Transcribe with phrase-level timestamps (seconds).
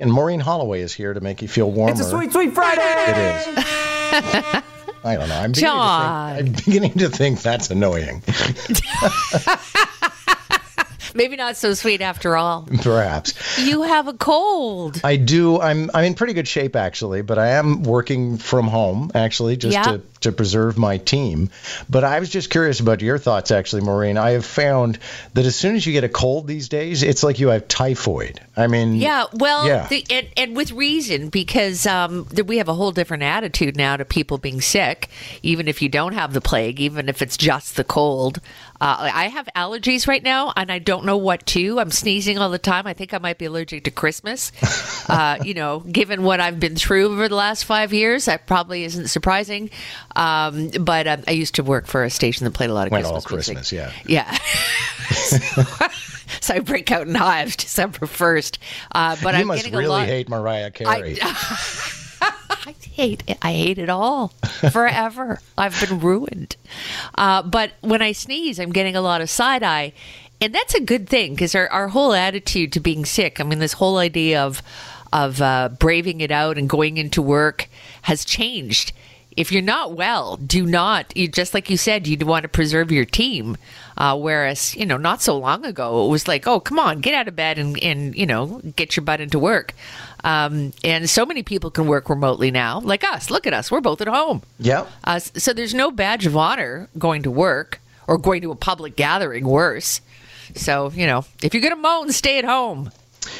[0.00, 1.92] And Maureen Holloway is here to make you feel warmer.
[1.92, 2.82] It's a sweet, sweet Friday.
[2.82, 3.64] It is.
[5.04, 5.36] I don't know.
[5.36, 6.36] I'm beginning, John.
[6.36, 8.22] to think, I'm beginning to think that's annoying.
[11.16, 12.66] Maybe not so sweet after all.
[12.82, 13.64] Perhaps.
[13.64, 15.00] You have a cold.
[15.04, 15.60] I do.
[15.60, 19.74] I'm I'm in pretty good shape actually, but I am working from home actually just
[19.74, 19.82] Yeah.
[19.84, 21.50] to, to preserve my team.
[21.88, 24.18] But I was just curious about your thoughts actually, Maureen.
[24.18, 24.98] I have found
[25.32, 28.40] that as soon as you get a cold these days, it's like you have typhoid.
[28.56, 29.86] I mean, Yeah, well, Yeah.
[29.88, 33.96] The, and, and with reason, because um, th- we have a whole different attitude now
[33.96, 35.08] to people being sick,
[35.42, 38.40] even if you don't have the plague, even if it's just the cold.
[38.80, 41.80] Uh, I have allergies right now, and I don't know what to.
[41.80, 42.86] I'm sneezing all the time.
[42.86, 44.52] I think I might be allergic to Christmas.
[45.08, 48.84] uh, you know, given what I've been through over the last five years, that probably
[48.84, 49.70] isn't surprising.
[50.16, 52.92] Um, but um, I used to work for a station that played a lot of
[52.92, 53.72] Went Christmas all music.
[53.72, 53.92] Yeah.
[54.06, 54.38] Yeah.
[56.40, 58.58] so I break out in hives December first.
[58.92, 60.06] Uh, but you I'm must really a lot.
[60.06, 61.18] hate Mariah Carey.
[62.66, 63.38] I hate it.
[63.42, 64.28] I hate it all
[64.70, 65.40] forever.
[65.58, 66.56] I've been ruined.
[67.14, 69.92] Uh, but when I sneeze, I'm getting a lot of side eye.
[70.40, 73.58] And that's a good thing because our, our whole attitude to being sick, I mean,
[73.58, 74.62] this whole idea of,
[75.12, 77.68] of uh, braving it out and going into work
[78.02, 78.92] has changed.
[79.36, 82.92] If you're not well, do not, you, just like you said, you'd want to preserve
[82.92, 83.56] your team.
[83.96, 87.14] Uh, whereas, you know, not so long ago, it was like, oh, come on, get
[87.14, 89.72] out of bed and, and you know, get your butt into work.
[90.24, 93.30] Um, and so many people can work remotely now, like us.
[93.30, 93.70] Look at us.
[93.70, 94.42] We're both at home.
[94.58, 94.86] yeah.
[95.04, 98.96] Uh, so there's no badge of honor going to work or going to a public
[98.96, 100.00] gathering, worse.
[100.54, 102.90] So, you know, if you're going to moan, stay at home.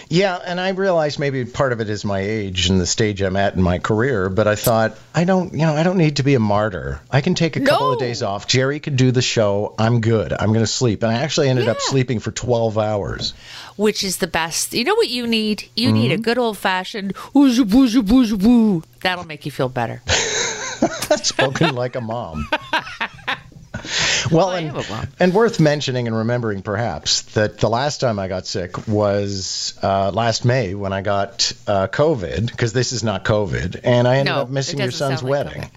[0.08, 3.36] Yeah, and I realize maybe part of it is my age and the stage I'm
[3.36, 6.22] at in my career, but I thought I don't, you know, I don't need to
[6.22, 7.00] be a martyr.
[7.10, 8.46] I can take a couple of days off.
[8.46, 9.74] Jerry could do the show.
[9.78, 10.32] I'm good.
[10.32, 11.02] I'm going to sleep.
[11.02, 13.34] And I actually ended up sleeping for 12 hours.
[13.76, 14.72] which is the best.
[14.72, 15.68] You know what you need?
[15.74, 16.22] You need a mm-hmm.
[16.22, 18.82] good old fashioned ooh boo boo boo.
[19.02, 20.02] That'll make you feel better.
[21.08, 22.48] That's spoken like a mom.
[24.30, 25.09] Well, and, am a mom.
[25.21, 30.10] and worth mentioning and remembering perhaps that the last time I got sick was uh,
[30.10, 34.34] last May when I got uh, COVID, because this is not COVID, and I ended
[34.34, 35.62] No, up missing your son's like wedding.
[35.62, 35.71] COVID.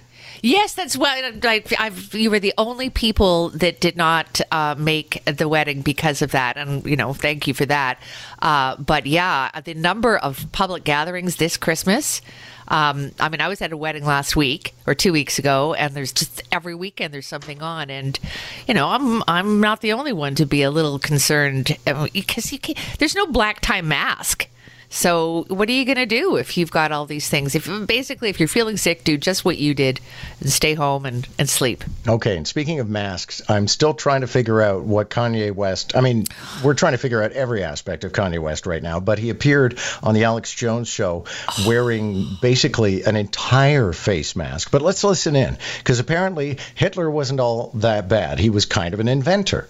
[0.43, 1.09] Yes, that's what
[1.45, 6.21] I, I've, you were the only people that did not uh, make the wedding because
[6.21, 7.99] of that, and you know, thank you for that.
[8.39, 12.21] Uh, but yeah, the number of public gatherings this Christmas.
[12.67, 15.93] Um, I mean, I was at a wedding last week or two weeks ago, and
[15.93, 18.19] there's just every weekend there's something on, and
[18.67, 21.77] you know, I'm I'm not the only one to be a little concerned
[22.13, 24.47] because you can't, there's no black tie mask.
[24.89, 27.55] So what are you going to do if you've got all these things?
[27.55, 29.99] If basically if you're feeling sick, do just what you did
[30.39, 31.83] and stay home and, and sleep.
[32.07, 35.95] Okay, and speaking of masks, I'm still trying to figure out what Kanye West.
[35.95, 36.25] I mean,
[36.63, 39.77] we're trying to figure out every aspect of Kanye West right now, but he appeared
[40.01, 41.25] on the Alex Jones show
[41.65, 44.71] wearing basically an entire face mask.
[44.71, 48.39] But let's listen in, because apparently Hitler wasn't all that bad.
[48.39, 49.67] He was kind of an inventor.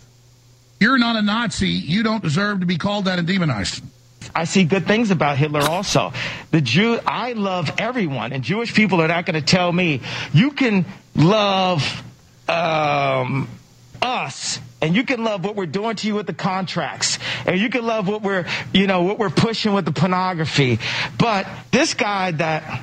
[0.80, 1.70] You're not a Nazi.
[1.70, 3.84] You don't deserve to be called that and demonized.
[4.36, 6.14] I see good things about Hitler also.
[6.52, 10.02] The Jew, I love everyone, and Jewish people are not going to tell me
[10.34, 12.04] you can love
[12.48, 13.50] um,
[14.02, 17.70] us, and you can love what we're doing to you with the contracts, and you
[17.70, 20.80] can love what we're, you know, what we're pushing with the pornography.
[21.18, 22.82] But this guy that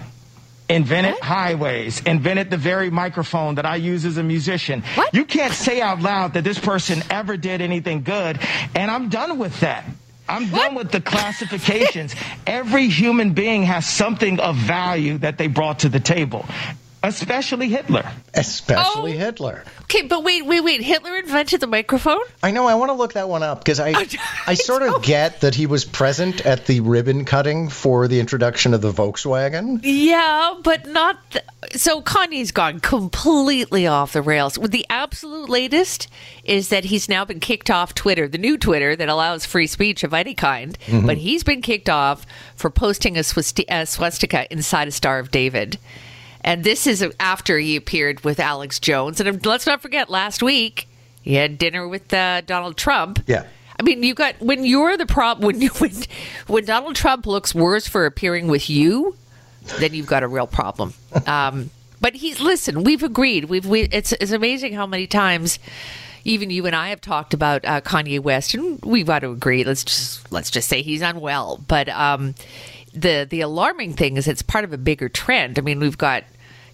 [0.68, 4.82] invented highways, invented the very microphone that I use as a musician.
[4.94, 5.14] What?
[5.14, 8.38] You can't say out loud that this person ever did anything good,
[8.74, 9.84] and I'm done with that.
[10.34, 12.16] I'm done with the classifications.
[12.44, 16.44] Every human being has something of value that they brought to the table,
[17.08, 18.10] especially Hitler.
[18.34, 19.18] Especially Oh.
[19.18, 19.64] Hitler.
[19.84, 20.80] Okay, but wait, wait, wait.
[20.82, 22.20] Hitler invented the microphone?
[22.42, 22.66] I know.
[22.66, 24.06] I want to look that one up because I,
[24.46, 28.74] I sort of get that he was present at the ribbon cutting for the introduction
[28.74, 29.80] of the Volkswagen.
[29.82, 31.18] Yeah, but not.
[31.30, 34.54] Th- so Kanye's gone completely off the rails.
[34.54, 36.08] The absolute latest
[36.44, 40.02] is that he's now been kicked off Twitter, the new Twitter that allows free speech
[40.04, 40.78] of any kind.
[40.86, 41.06] Mm-hmm.
[41.06, 42.26] But he's been kicked off
[42.56, 45.78] for posting a swastika inside a Star of David.
[46.44, 49.18] And this is after he appeared with Alex Jones.
[49.18, 50.86] And let's not forget, last week
[51.22, 53.24] he had dinner with uh, Donald Trump.
[53.26, 53.46] Yeah.
[53.80, 55.92] I mean, you got when you're the prop when you when
[56.46, 59.16] when Donald Trump looks worse for appearing with you,
[59.78, 60.94] then you've got a real problem.
[61.26, 61.70] Um,
[62.00, 62.84] but he's listen.
[62.84, 63.46] We've agreed.
[63.46, 65.58] We've we, it's it's amazing how many times.
[66.26, 69.64] Even you and I have talked about uh, Kanye West, and we've got to agree.
[69.64, 71.62] Let's just let's just say he's unwell.
[71.66, 72.34] But um,
[72.92, 75.58] the the alarming thing is it's part of a bigger trend.
[75.58, 76.24] I mean, we've got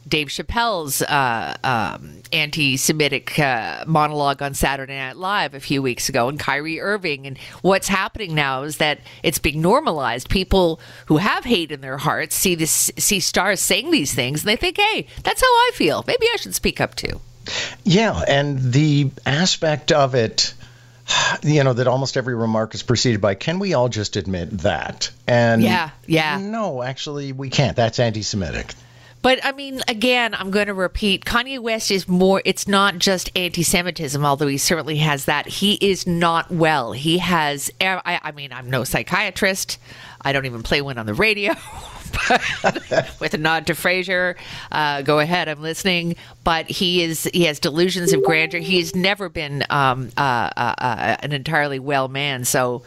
[0.08, 6.29] Dave Chappelle's uh, um, anti-Semitic uh, monologue on Saturday Night Live a few weeks ago,
[6.29, 7.26] and Kyrie Irving.
[7.26, 10.29] And what's happening now is that it's being normalized.
[10.29, 14.49] People who have hate in their hearts see this, see stars saying these things, and
[14.49, 16.05] they think, "Hey, that's how I feel.
[16.06, 17.20] Maybe I should speak up too."
[17.85, 20.55] Yeah, and the aspect of it
[21.43, 25.11] you know that almost every remark is preceded by can we all just admit that
[25.26, 28.75] and yeah yeah no actually we can't that's anti-semitic
[29.22, 33.31] but I mean, again, I'm going to repeat Kanye West is more, it's not just
[33.37, 35.46] anti Semitism, although he certainly has that.
[35.46, 36.93] He is not well.
[36.93, 39.78] He has, I, I mean, I'm no psychiatrist.
[40.22, 41.55] I don't even play one on the radio.
[43.20, 44.37] with a nod to Frasier,
[44.72, 46.16] uh, go ahead, I'm listening.
[46.43, 48.61] But he is he has delusions of grandeur.
[48.61, 52.82] He's never been um, uh, uh, uh, an entirely well man, so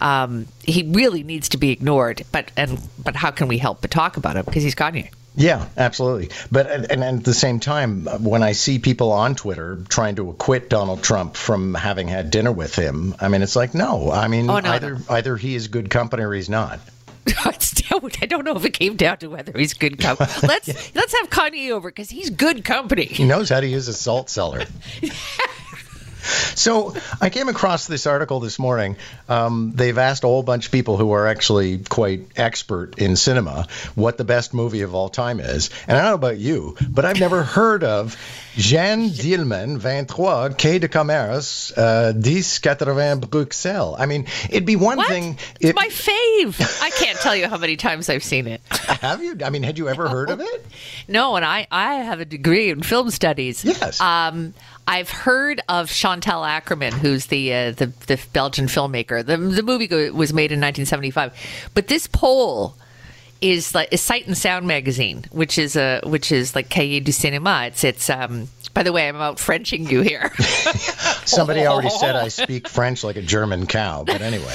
[0.00, 2.24] um, he really needs to be ignored.
[2.32, 5.10] But and but how can we help but talk about him because he's Kanye?
[5.36, 6.30] Yeah, absolutely.
[6.52, 10.30] But and, and, at the same time, when I see people on Twitter trying to
[10.30, 14.12] acquit Donald Trump from having had dinner with him, I mean, it's like no.
[14.12, 15.00] I mean, oh, no, either no.
[15.10, 16.78] either he is good company or he's not.
[18.24, 20.30] I don't know if it came down to whether he's good company.
[20.42, 20.80] Let's yeah.
[20.94, 23.04] let's have Kanye over because he's good company.
[23.04, 24.64] He knows how to use a salt cellar.
[26.24, 28.96] So I came across this article this morning.
[29.28, 33.66] Um, they've asked a whole bunch of people who are actually quite expert in cinema
[33.94, 35.70] what the best movie of all time is.
[35.86, 38.16] And I don't know about you, but I've never heard of
[38.56, 43.96] Jeanne Dielman, 23, Quai de Commerce, uh, 1080 Bruxelles.
[43.98, 45.08] I mean, it'd be one what?
[45.08, 45.38] thing.
[45.60, 46.82] If, it's my fave.
[46.82, 48.60] I can't tell you how many times I've seen it.
[48.70, 49.36] Have you?
[49.44, 50.66] I mean, had you ever heard of it?
[51.08, 53.64] No, and I, I have a degree in film studies.
[53.64, 54.00] Yes.
[54.00, 54.54] Um,
[54.86, 59.24] I've heard of Chantal Akerman, who's the, uh, the the Belgian filmmaker.
[59.24, 61.32] The the movie was made in 1975,
[61.74, 62.76] but this poll
[63.40, 67.12] is like a Sight and Sound magazine, which is a which is like Cahiers du
[67.12, 67.68] Cinéma.
[67.68, 68.48] It's it's um.
[68.72, 70.32] By the way, I'm out Frenching you here.
[71.24, 74.52] Somebody already said I speak French like a German cow, but anyway.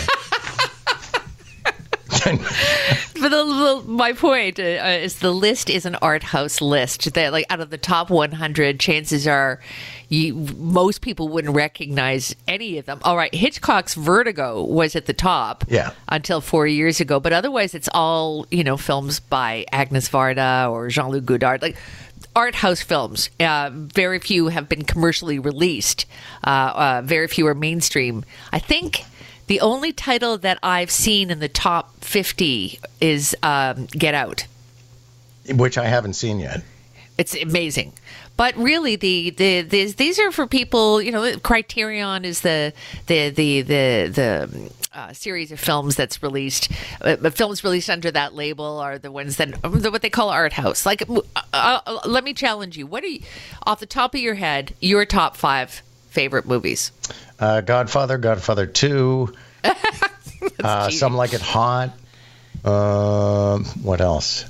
[3.19, 7.31] but the, the, my point uh, is the list is an art house list that
[7.31, 9.59] like out of the top 100 chances are
[10.09, 15.13] you, most people wouldn't recognize any of them all right hitchcock's vertigo was at the
[15.13, 20.09] top yeah until four years ago but otherwise it's all you know films by agnes
[20.09, 21.77] varda or jean-luc godard like
[22.35, 23.29] art house films.
[23.39, 26.05] Uh, very few have been commercially released.
[26.45, 28.23] Uh, uh, very few are mainstream.
[28.51, 29.03] I think
[29.49, 34.45] the only title that I've seen in the top 50 is um, Get Out,
[35.49, 36.61] which I haven't seen yet.
[37.17, 37.93] It's amazing.
[38.37, 41.01] But really, the, the, the these are for people.
[41.01, 42.73] You know, Criterion is the
[43.07, 46.71] the the the the uh, series of films that's released.
[47.01, 50.85] Uh, films released under that label are the ones that what they call art house.
[50.85, 51.21] Like, uh,
[51.53, 52.85] uh, let me challenge you.
[52.85, 53.23] What are you,
[53.65, 56.91] off the top of your head, your top five favorite movies?
[57.39, 59.33] Uh, Godfather, Godfather Two.
[60.63, 61.93] uh, some like it hot.
[62.63, 64.45] Uh, what else?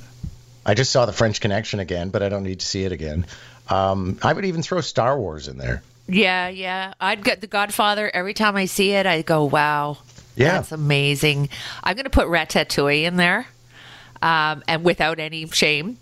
[0.66, 3.26] I just saw The French Connection again, but I don't need to see it again.
[3.70, 5.84] Um, I would even throw Star Wars in there.
[6.08, 6.94] Yeah, yeah.
[7.00, 8.10] I'd get The Godfather.
[8.14, 10.00] Every time I see it, I go, wow.
[10.36, 10.54] Yeah.
[10.54, 11.50] That's amazing.
[11.84, 13.46] I'm going to put Ratatouille in there
[14.22, 15.98] um, and without any shame.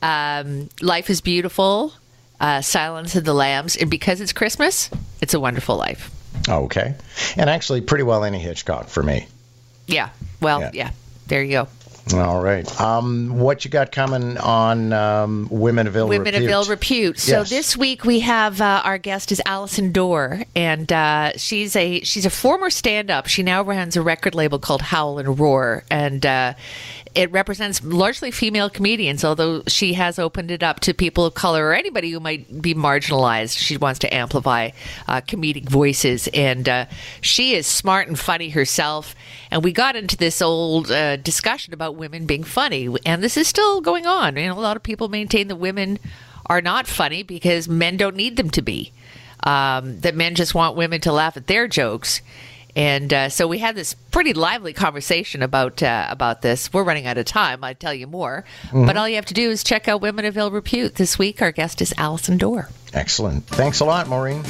[0.00, 1.92] Um, Life is Beautiful,
[2.42, 3.76] uh, Silence of the Lambs.
[3.76, 4.90] And because it's Christmas,
[5.22, 6.10] it's a wonderful life.
[6.48, 6.94] Okay.
[7.36, 9.26] And actually, pretty well any Hitchcock for me.
[9.86, 10.10] Yeah.
[10.40, 10.70] Well, yeah.
[10.74, 10.90] yeah.
[11.28, 11.68] There you go.
[12.14, 12.80] All right.
[12.80, 16.42] Um, what you got coming on um, Women of Ill Women Repute?
[16.42, 17.18] of Ill Repute.
[17.20, 17.50] So yes.
[17.50, 22.26] this week we have uh, our guest is Allison Dorr, and uh, she's a she's
[22.26, 23.28] a former stand-up.
[23.28, 26.54] She now runs a record label called Howl and Roar, and uh,
[27.14, 31.66] it represents largely female comedians, although she has opened it up to people of color
[31.66, 33.58] or anybody who might be marginalized.
[33.58, 34.70] She wants to amplify
[35.06, 36.86] uh, comedic voices, and uh,
[37.20, 39.14] she is smart and funny herself.
[39.50, 43.48] And we got into this old uh, discussion about women being funny, and this is
[43.48, 44.38] still going on.
[44.38, 45.98] And a lot of people maintain that women
[46.46, 48.92] are not funny because men don't need them to be.
[49.44, 52.22] Um, that men just want women to laugh at their jokes.
[52.74, 56.72] And uh, so we had this pretty lively conversation about uh, about this.
[56.72, 57.62] We're running out of time.
[57.62, 58.86] I'd tell you more, mm-hmm.
[58.86, 61.42] but all you have to do is check out Women of Ill Repute this week.
[61.42, 62.70] Our guest is Allison Dorr.
[62.94, 63.46] Excellent.
[63.46, 64.42] Thanks a lot, Maureen.